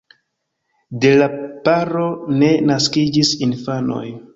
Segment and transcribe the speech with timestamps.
[1.03, 1.27] De la
[1.69, 2.09] paro
[2.43, 4.07] ne naskiĝis infanoj.